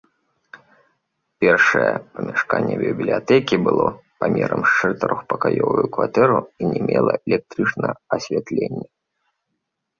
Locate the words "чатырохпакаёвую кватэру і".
4.91-6.73